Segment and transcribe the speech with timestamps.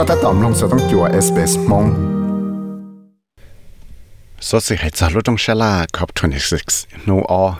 [0.00, 1.86] ็ถ้าตอมลงจะต้องจัว SBS มง
[4.40, 7.54] số sự hệ giả lúc trong xe la COP26 nô o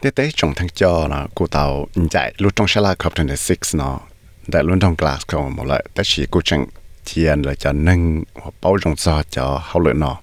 [0.00, 4.00] tế tế trong tháng cho là cụ tàu chạy lúc trong xe la COP26 nó
[4.46, 6.66] đại luôn trong Glasgow một lại tất chỉ cụ chẳng
[7.14, 10.16] tiền là cho nâng hoặc bao rộng cho cho hậu lợi nó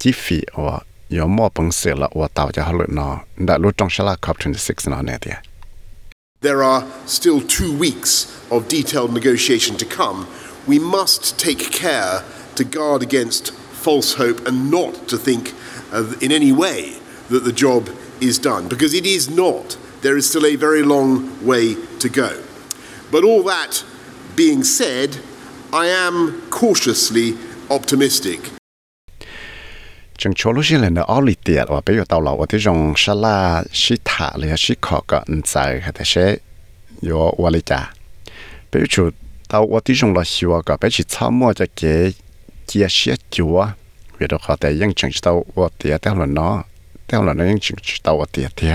[0.00, 0.68] จิฟีอว
[1.16, 3.08] ยอมมอปังเสือละอวเตาจะฮอาลยนอ
[3.44, 5.36] ได้รู้จงชลาครอบ26นอเนี่ยเตีย
[6.46, 6.82] There are
[7.16, 8.12] still two weeks
[8.54, 10.18] of detailed negotiation to come.
[10.72, 12.12] We must take care
[12.56, 13.42] to guard against
[13.84, 15.44] false hope and not to think
[16.24, 16.78] in any way
[17.30, 17.82] that the job
[18.20, 19.76] is done, because it is not.
[20.02, 22.30] There is still a very long way to go.
[23.10, 23.84] But all that
[24.36, 25.10] being said,
[25.72, 27.34] I am cautiously
[27.70, 28.40] optimistic.
[30.18, 33.14] Chúng cho lúc xin lên đó tiệt và bây giờ tàu lẩu thì dùng xà
[33.14, 36.38] la, xí thả lấy xí khó cả ứng giải thế
[37.10, 37.92] yo và lý trả.
[38.72, 39.10] Bây giờ chủ
[39.48, 42.14] tàu và thì dùng là xíu à bây giờ sau mua cho cái
[42.66, 43.66] chia sẻ chúa
[44.18, 46.26] vì đó có thể những chúng tàu và tiệt tàu là
[47.08, 48.74] theo là nó những chừng tàu tiệt thế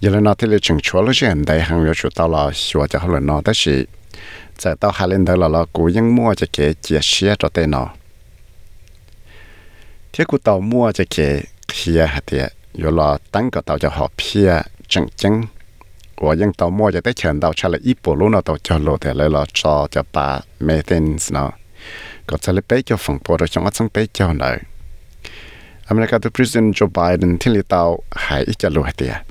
[0.00, 2.50] giờ là nó thì là chừng chúa là chuyện đại hàng yếu chủ tàu là
[2.54, 3.40] sửa cho là nó.
[3.44, 3.82] Đó là
[4.58, 7.48] giờ tàu hai lên đó là nó cố những mua cho cái chia sẻ cho
[7.48, 7.88] tên nó.
[10.12, 13.88] Thế cụ tàu mua cho cái kia hạt thế giờ là tăng cái tàu cho
[13.88, 14.52] họ pia
[14.88, 15.42] chừng chừng.
[16.22, 21.52] 我用到末就得全到出来一步路那到就路的来了，做就把 maintenance 呢，
[22.26, 24.56] 个这里被叫风波的，像我正被叫呢。
[25.90, 29.24] America to President Joe Biden tilitao hai ichaluatia.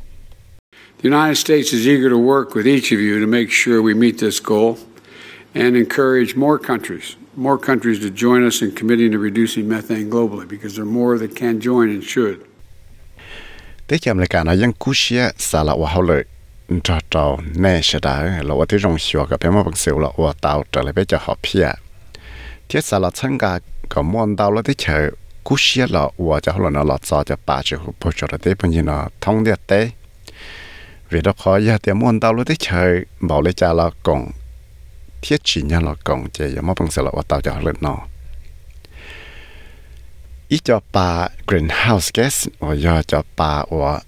[1.01, 3.93] The United States is eager to work with each of you to make sure we
[3.93, 4.77] meet this goal
[5.55, 10.47] and encourage more countries, more countries to join us in committing to reducing methane globally
[10.47, 12.37] because there are more that can join and should.
[13.87, 16.23] Tế chạm lại cả nó dân cú xia xa là ua hậu lợi
[16.83, 20.07] trò trò nè sẽ đã là ua tế rong xua gặp em bằng xíu là
[20.15, 21.67] ua tàu trở lại bây giờ họ phía.
[22.69, 25.11] Thế xa là chân gà có môn tàu là tế chơi
[25.43, 28.53] cú xia là ủa cho họ nó là cho cho bà cho bố cho tế
[28.61, 29.89] bên như nó thông điệp tế
[31.09, 34.31] vì đó khó giờ thì muốn tao lúc đấy chơi bảo lấy cha là cổng
[35.21, 37.61] thiết chỉ nhà là cổng chơi giờ mà bằng sợ là ủa tao cho họ
[37.81, 37.97] nó
[40.47, 43.99] ý cho bà greenhouse gas ủa giờ cho bà ủa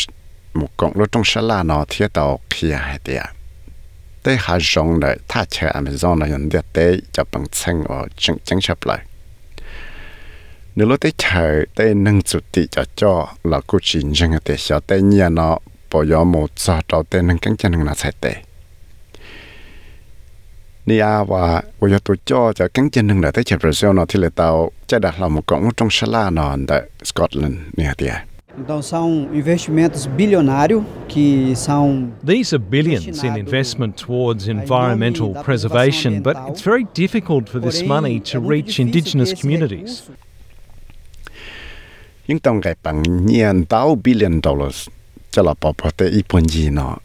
[0.53, 3.21] một cộng lúc trong sala nó thiết tao kia hay tiệt
[4.23, 8.07] tới hạ rong lại thả chơi Amazon là hiện địa tế cho bằng chân ở
[8.17, 8.99] chứng chứng chấp lại.
[10.75, 14.39] Nếu lúc tới chơi tới nâng chủ tị cho cho là cú chỉ riêng ở
[14.43, 15.59] tới 小 tới nhà nó
[15.91, 18.35] bỏ gió một giờ đầu tới nâng cánh chân là sai tệ
[20.85, 23.93] ni à và bây giờ tôi cho cho cánh chân nâng là tới chơi Brazil
[23.93, 27.93] nó thì là tao chắc đặt là một cộng trong sala nó tại Scotland nè
[27.97, 28.13] tiệt
[28.57, 36.35] Então são investimentos bilionários que são These are billions in investment towards environmental preservation, but
[36.47, 40.01] it's very difficult for this money to reach indigenous communities.
[42.29, 44.87] nhưng tổng cái bằng nhiên tao billion dollars
[45.30, 46.96] cho là bỏ bỏ tới ít bốn gì nó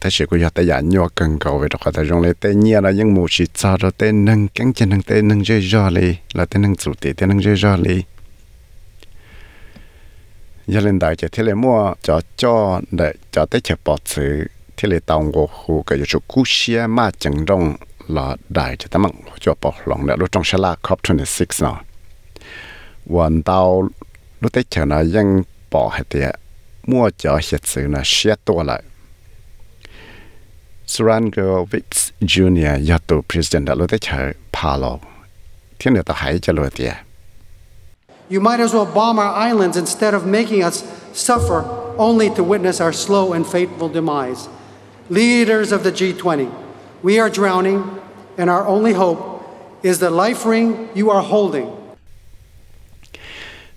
[0.00, 2.60] thế sự của tôi giả nhỏ cần cầu về đó có thể dùng lấy tên
[2.60, 5.60] nhiên là những mù chỉ cho đó tên nâng cánh chân nâng tên nâng dây
[5.60, 8.02] do li là tên nâng chủ tỷ tên nâng dây do li
[10.66, 14.46] giờ lên đại chỉ thế là mua cho cho để cho tới chợ bỏ chữ
[14.76, 17.76] thế là tàu ngô hồ cái chỗ cú xia mà chẳng đông
[18.08, 21.76] là đại chỉ tấm bằng cho bỏ lòng để lúc trong sala COP 26 nó
[23.16, 23.60] วันเตา
[24.40, 25.28] lúc tới chờ nó ยัง
[26.87, 28.83] bỏ hết tiệt mua cho hiện sự là xia tua lại
[30.87, 34.97] Surangovich Junior giờ tụ president đã lúc tới chờ Palo
[35.79, 36.93] thiên nữ ta hãy cho lùi tiệt
[38.29, 40.83] You might as well bomb our islands instead of making us
[41.13, 41.63] suffer
[41.97, 44.49] only to witness our slow and fateful demise.
[45.09, 46.47] Leaders of the G20,
[47.03, 47.83] we are drowning,
[48.37, 49.19] and our only hope
[49.83, 51.67] is the life ring you are holding.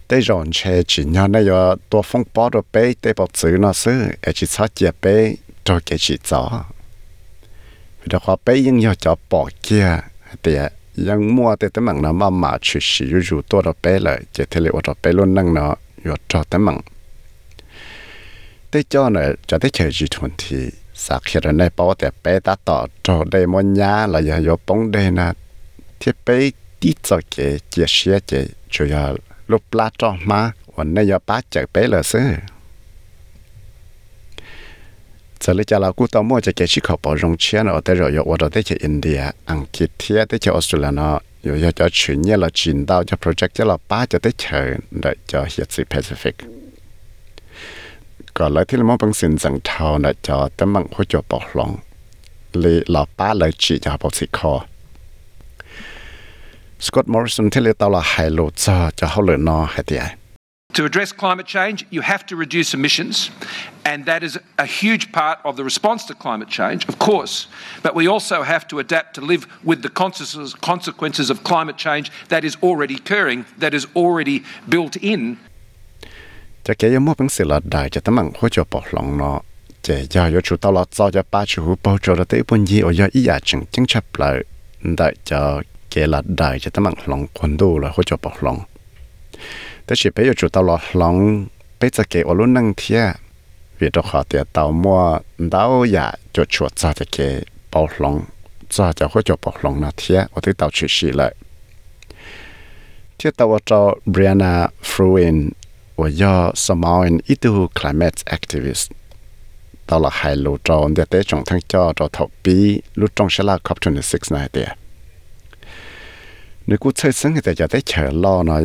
[0.08, 3.58] tới rồi che chỉ nhau này giờ tua phong bó đồ bé tới bảo chữ
[3.60, 3.92] nó sư
[4.22, 5.34] ở chỉ sát chia bé
[5.64, 6.64] cho cái chỉ gió
[8.02, 9.98] vì đó họ bé nhưng giờ cho bỏ kia
[10.44, 10.58] thì
[11.08, 16.78] ยังมัวแต่แต่มังนะมามาชุชิอยู่อยู่ตัวเราเป้เลยจะเทเลว่าเราเป้ล้นนั่งเนาะอยู่จอแต่มัง
[18.70, 20.60] แต่จ้อเนี่ยจะได้เฉยจีทวนที
[21.04, 25.28] สักเขียนในปอแต่เป้ตาต่อจอได้มอนยาละอย่าอยู่ปงได้นะ
[26.00, 26.36] ที่เป้
[26.82, 27.36] ตีจอเก
[27.70, 28.32] เจียเชียเจ
[28.74, 32.19] จะอย่าลุปลาจอมาวันนี้อย่ lúc lá cho má ổn nay giờ bá chạy bé là xứ.
[35.41, 36.41] Giờ lấy cho lão cú tao mua
[36.83, 40.25] khẩu bảo rong chia nó tới rồi ở đó tới chơi India, ăn kia thia
[40.29, 43.77] tới chơi Australia nó rồi giờ chuyển nhé là chuyển tao cho project cho là
[43.89, 46.33] ba cho tới chơi đợi cho hiện sự Pacific.
[48.35, 51.21] Còn lấy thì là mong bằng xin rằng thao là cho tấm mạng hỗ trợ
[51.29, 51.77] bảo lòng
[52.53, 54.65] lì là ba lời chỉ cho bảo sĩ kho.
[56.81, 60.03] Scott Morrison thì là tao là hai lô cho cho họ lợi nó hay tiệt
[60.75, 63.31] To address climate change, you have to reduce emissions,
[63.85, 67.49] and that is a huge part of the response to climate change, of course.
[67.83, 69.89] But we also have to adapt to live with the
[70.61, 75.37] consequences, of climate change that is already occurring, that is already built in.
[76.65, 79.41] cho cái mua bằng sự là đại cho tấm bằng hỗ trợ bảo lòng nó
[79.83, 82.67] chỉ giờ yo chủ tao là cho cho ba chủ bảo trợ là tới bốn
[82.67, 84.43] gì ở giờ ý giả chừng chứng chấp lại
[85.91, 88.57] เกลัดได้จะต้องลองคนดูแล้วเขจะบอกหลง
[89.85, 91.17] แต่สิไปอยู่จุดตลอดหลง
[91.77, 93.03] ไปจะเกอลุ่นนั่งเทีย
[93.77, 95.01] เวียดขอเตียเตามัว
[95.51, 97.17] เดาอย่าจะชวดซาจะเก
[97.71, 98.15] เปาหลง
[98.75, 101.33] ซาจะเขาจะบอกหลงนะเทียว่าที่เตาชิชีเลย
[103.17, 103.81] เทียตัวเจ้า
[104.11, 104.53] เบรียนา
[104.89, 105.37] ฟรูอิน
[106.01, 108.93] ว่าย่อสมอนอิทูคลายเมตแอคทิวิสต์
[109.89, 112.59] ตลอดไฮโลจอนเดเตจงทั้งจอจอทบี
[112.99, 114.69] ลุจงชลาคอบทุนสิกนายเดีย
[116.69, 118.61] nếu cứ chơi sáng thì giờ tới chờ lo nó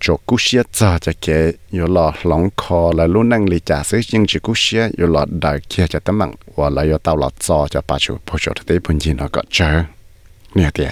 [0.00, 2.48] chỗ cú xe cho cho kệ yo lo lòng
[2.96, 5.98] là luôn năng lý trả sự nhưng chỉ cú xe yo lo đại kia cho
[6.00, 6.20] tấm
[6.56, 9.42] và là tao lo cho cho bà chủ bố chỗ thế bên gì nó có
[9.50, 9.82] chờ
[10.54, 10.88] nè tiệt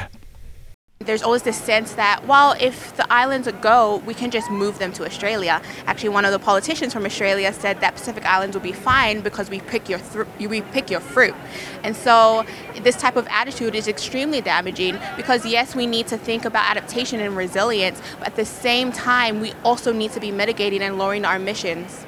[1.00, 4.92] There's always this sense that, well, if the islands go, we can just move them
[4.94, 5.62] to Australia.
[5.86, 9.48] Actually, one of the politicians from Australia said that Pacific Islands will be fine because
[9.48, 11.36] we pick your thr- we pick your fruit.
[11.84, 12.44] And so,
[12.82, 17.20] this type of attitude is extremely damaging because yes, we need to think about adaptation
[17.20, 21.24] and resilience, but at the same time, we also need to be mitigating and lowering
[21.24, 22.07] our emissions.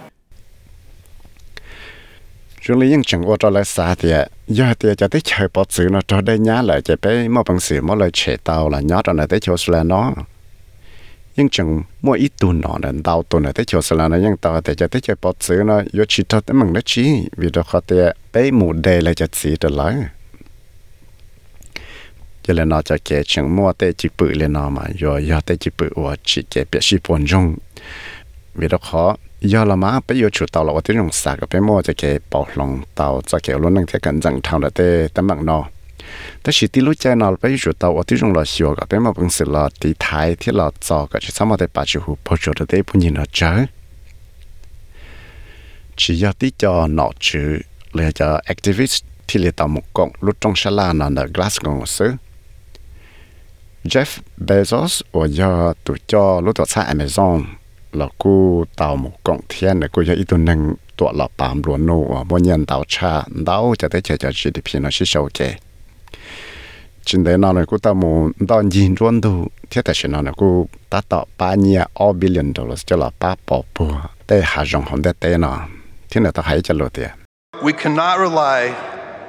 [2.71, 4.13] Chúng lấy những chẳng ô cho lại xa thì
[4.49, 7.43] giờ thì cho tới chơi bỏ chữ nó cho đây nhá lại chạy bé mua
[7.43, 10.15] bằng sự mua lời chạy tàu là nhớ cho này tới chỗ là nó
[11.37, 14.37] nhưng chẳng mua ít tu nọ là tàu tu này tới chỗ là nó nhưng
[14.37, 17.29] tàu để cho tới chơi bỏ chữ nó yếu chỉ cho tới mừng nó chỉ
[17.37, 17.97] vì đó khó thì
[18.33, 19.95] bé mù đề là cho chỉ được lại
[22.43, 25.41] cho nên nó cho kẻ chẳng mua tới chỉ bự lên nó mà do do
[25.41, 27.25] tới chỉ bự và chỉ kẻ biết chỉ phồn
[28.55, 31.40] vì đó khó giờ là mà bây giờ chủ tàu là ở tiếng dùng sạc
[31.50, 34.64] cái mua cho kẻ bảo lòng tàu cho kẻ luôn năng thế cần rằng thằng
[34.64, 35.64] là tới tấm bằng nó
[36.42, 43.52] แต่สิที่รู้ใจนอไปอยู่ตัวว่าที่จงเราชัวกับเป็นมาเป็นสิเราที่ไทยที่เราจอก็จะสามารถได้ปัจจุบันพอจุดได้พูนินเราเจอ
[45.98, 47.60] chỉ do tí cho nọ chữ
[47.94, 52.14] là cho activist thì là tàu một cộng lúc trong sala là ở Glasgow xứ
[53.84, 57.44] Jeff Bezos và do tụi cho lúc tụi xa Amazon
[57.93, 61.63] là cô tàu một cộng thiên là cô cho ít tuần nâng tọa là bám
[61.67, 65.07] luôn nô à bao nhiêu tàu cha đau cho tới chờ cho GDP nó sẽ
[65.07, 65.57] sâu chè.
[67.05, 70.33] Chính đấy nó là cô ta muốn đón nhìn luôn đủ thiết tại nó là
[70.37, 74.65] cô ta tạo ba nhà all billion dollars cho là ba bỏ bùa để hạ
[74.65, 75.67] rộng hồng để tế nó
[76.11, 77.09] thế là ta hãy cho lột tiền.
[77.63, 78.73] We cannot rely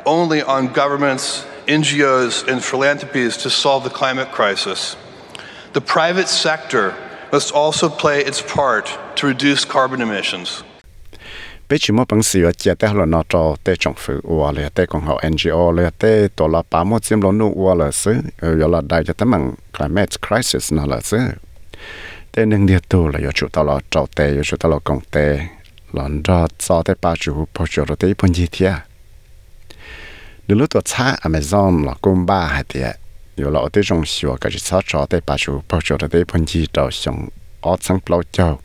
[0.03, 4.95] only on governments, NGOs, and philanthropies to solve the climate crisis.
[5.73, 6.91] The private sector
[7.31, 8.85] must also play its part
[9.21, 10.63] to reduce carbon emissions.
[11.69, 14.69] bây chỉ một bằng sửa chia tay là nó cho tế trong phụ ua là
[14.69, 17.91] tế còn họ NGO là tế tổ là ba một chiếm lon nu ua là
[17.91, 21.17] sứ rồi là đại cho tấm bằng climate crisis nó là sứ
[22.31, 24.79] tế nâng địa tu là do chủ tao là trâu tế do chủ tao là
[24.83, 25.39] công tế
[25.93, 28.73] là ra cho tế ba chủ bảo chủ là tay phân gì thia
[30.47, 32.95] nếu lúc tôi xa, Amazon là cung ba hai tiệt
[33.36, 36.08] rồi là ở tay trong xưa cái chỉ cho tay ba chủ bảo chủ là
[36.08, 37.28] tay phân gì đầu xong
[37.60, 38.60] ở trong bao châu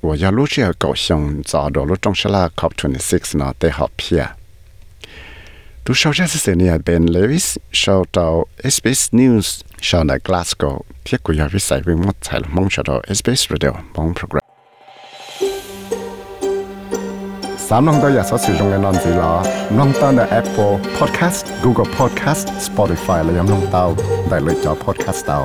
[0.00, 4.28] 我要录制高雄找到了中山啦 COP26 呢，得好片。
[5.82, 6.78] 都收这是谁呢？
[6.78, 10.84] Ben Lewis 收到 SBS News 收到 Glasgow，
[17.73, 19.33] สามน้องตัวอยากสอสื่อตรงกันนอนสีล้อ
[19.77, 23.85] น้องตั้งแต่ Apple Podcast Google Podcast Spotify และยังน้องเตา
[24.29, 25.39] ได้เลยจอ Podcast เตา